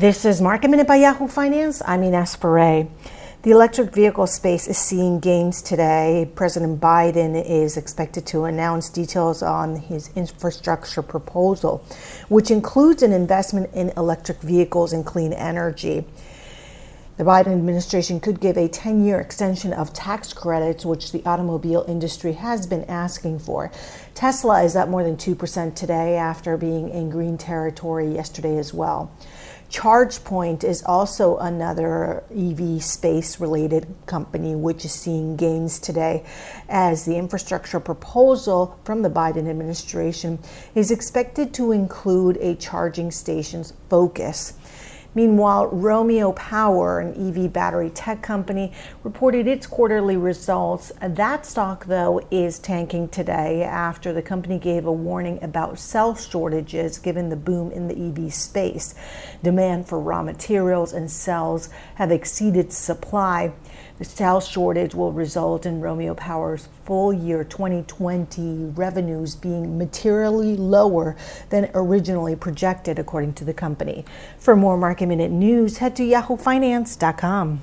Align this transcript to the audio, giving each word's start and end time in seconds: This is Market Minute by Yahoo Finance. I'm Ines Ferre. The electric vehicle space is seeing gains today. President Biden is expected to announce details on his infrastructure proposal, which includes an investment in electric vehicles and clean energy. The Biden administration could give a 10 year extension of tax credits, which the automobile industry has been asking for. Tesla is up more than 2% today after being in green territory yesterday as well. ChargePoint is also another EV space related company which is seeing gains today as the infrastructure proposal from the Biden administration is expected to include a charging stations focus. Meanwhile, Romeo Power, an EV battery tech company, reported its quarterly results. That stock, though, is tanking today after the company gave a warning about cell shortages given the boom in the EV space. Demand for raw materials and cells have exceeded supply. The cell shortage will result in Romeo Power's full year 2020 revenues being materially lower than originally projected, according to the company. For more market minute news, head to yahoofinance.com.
This 0.00 0.24
is 0.24 0.40
Market 0.40 0.70
Minute 0.70 0.86
by 0.86 0.96
Yahoo 0.96 1.28
Finance. 1.28 1.82
I'm 1.84 2.02
Ines 2.02 2.34
Ferre. 2.34 2.88
The 3.42 3.50
electric 3.50 3.92
vehicle 3.92 4.26
space 4.26 4.66
is 4.66 4.78
seeing 4.78 5.20
gains 5.20 5.60
today. 5.60 6.26
President 6.34 6.80
Biden 6.80 7.34
is 7.44 7.76
expected 7.76 8.24
to 8.28 8.44
announce 8.44 8.88
details 8.88 9.42
on 9.42 9.76
his 9.76 10.08
infrastructure 10.16 11.02
proposal, 11.02 11.84
which 12.30 12.50
includes 12.50 13.02
an 13.02 13.12
investment 13.12 13.74
in 13.74 13.92
electric 13.98 14.40
vehicles 14.40 14.94
and 14.94 15.04
clean 15.04 15.34
energy. 15.34 16.06
The 17.20 17.26
Biden 17.26 17.48
administration 17.48 18.18
could 18.18 18.40
give 18.40 18.56
a 18.56 18.66
10 18.66 19.04
year 19.04 19.20
extension 19.20 19.74
of 19.74 19.92
tax 19.92 20.32
credits, 20.32 20.86
which 20.86 21.12
the 21.12 21.22
automobile 21.26 21.84
industry 21.86 22.32
has 22.32 22.66
been 22.66 22.84
asking 22.84 23.40
for. 23.40 23.70
Tesla 24.14 24.62
is 24.62 24.74
up 24.74 24.88
more 24.88 25.04
than 25.04 25.18
2% 25.18 25.74
today 25.74 26.16
after 26.16 26.56
being 26.56 26.88
in 26.88 27.10
green 27.10 27.36
territory 27.36 28.14
yesterday 28.14 28.56
as 28.56 28.72
well. 28.72 29.12
ChargePoint 29.68 30.64
is 30.64 30.82
also 30.84 31.36
another 31.36 32.24
EV 32.34 32.82
space 32.82 33.38
related 33.38 33.86
company 34.06 34.56
which 34.56 34.86
is 34.86 34.92
seeing 34.92 35.36
gains 35.36 35.78
today 35.78 36.24
as 36.70 37.04
the 37.04 37.18
infrastructure 37.18 37.80
proposal 37.80 38.80
from 38.82 39.02
the 39.02 39.10
Biden 39.10 39.46
administration 39.46 40.38
is 40.74 40.90
expected 40.90 41.52
to 41.52 41.72
include 41.72 42.38
a 42.38 42.54
charging 42.54 43.10
stations 43.10 43.74
focus. 43.90 44.54
Meanwhile, 45.14 45.66
Romeo 45.68 46.32
Power, 46.32 47.00
an 47.00 47.14
EV 47.14 47.52
battery 47.52 47.90
tech 47.90 48.22
company, 48.22 48.72
reported 49.02 49.48
its 49.48 49.66
quarterly 49.66 50.16
results. 50.16 50.92
That 51.00 51.44
stock, 51.44 51.86
though, 51.86 52.20
is 52.30 52.60
tanking 52.60 53.08
today 53.08 53.64
after 53.64 54.12
the 54.12 54.22
company 54.22 54.58
gave 54.58 54.86
a 54.86 54.92
warning 54.92 55.42
about 55.42 55.80
cell 55.80 56.14
shortages 56.14 56.98
given 56.98 57.28
the 57.28 57.36
boom 57.36 57.72
in 57.72 57.88
the 57.88 58.26
EV 58.26 58.32
space. 58.32 58.94
Demand 59.42 59.88
for 59.88 59.98
raw 59.98 60.22
materials 60.22 60.92
and 60.92 61.10
cells 61.10 61.70
have 61.96 62.12
exceeded 62.12 62.72
supply. 62.72 63.52
The 63.98 64.04
cell 64.04 64.40
shortage 64.40 64.94
will 64.94 65.12
result 65.12 65.66
in 65.66 65.80
Romeo 65.80 66.14
Power's 66.14 66.68
full 66.84 67.12
year 67.12 67.44
2020 67.44 68.72
revenues 68.74 69.36
being 69.36 69.78
materially 69.78 70.56
lower 70.56 71.16
than 71.50 71.70
originally 71.74 72.36
projected, 72.36 72.98
according 72.98 73.34
to 73.34 73.44
the 73.44 73.54
company. 73.54 74.04
For 74.38 74.56
more 74.56 74.76
market 74.76 75.06
minute 75.06 75.30
news, 75.30 75.78
head 75.78 75.96
to 75.96 76.02
yahoofinance.com. 76.02 77.60